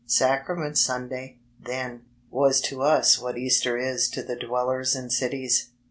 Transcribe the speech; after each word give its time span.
Sacrament 0.07 0.79
Sunday, 0.79 1.37
then, 1.63 2.05
was 2.31 2.59
to 2.61 2.81
us 2.81 3.19
what 3.19 3.37
Easter 3.37 3.77
is 3.77 4.09
to 4.09 4.23
the 4.23 4.35
dwellers 4.35 4.95
in 4.95 5.11
cities. 5.11 5.67